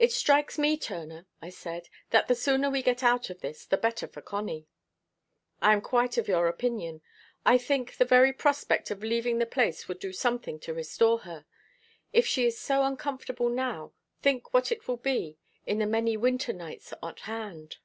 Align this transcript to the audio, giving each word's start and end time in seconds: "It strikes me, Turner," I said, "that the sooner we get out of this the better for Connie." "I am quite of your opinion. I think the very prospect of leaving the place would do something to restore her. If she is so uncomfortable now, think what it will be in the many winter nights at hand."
"It 0.00 0.10
strikes 0.10 0.58
me, 0.58 0.76
Turner," 0.76 1.26
I 1.40 1.48
said, 1.48 1.88
"that 2.10 2.26
the 2.26 2.34
sooner 2.34 2.68
we 2.68 2.82
get 2.82 3.04
out 3.04 3.30
of 3.30 3.40
this 3.40 3.64
the 3.64 3.76
better 3.76 4.08
for 4.08 4.20
Connie." 4.20 4.66
"I 5.62 5.72
am 5.72 5.80
quite 5.80 6.18
of 6.18 6.26
your 6.26 6.48
opinion. 6.48 7.02
I 7.46 7.56
think 7.58 7.92
the 7.96 8.04
very 8.04 8.32
prospect 8.32 8.90
of 8.90 9.04
leaving 9.04 9.38
the 9.38 9.46
place 9.46 9.86
would 9.86 10.00
do 10.00 10.12
something 10.12 10.58
to 10.58 10.74
restore 10.74 11.18
her. 11.18 11.46
If 12.12 12.26
she 12.26 12.46
is 12.48 12.58
so 12.58 12.82
uncomfortable 12.82 13.48
now, 13.48 13.92
think 14.20 14.52
what 14.52 14.72
it 14.72 14.88
will 14.88 14.96
be 14.96 15.38
in 15.66 15.78
the 15.78 15.86
many 15.86 16.16
winter 16.16 16.52
nights 16.52 16.92
at 17.00 17.20
hand." 17.20 17.76